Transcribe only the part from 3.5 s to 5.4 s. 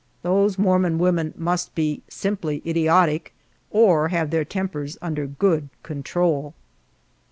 or have their tempers under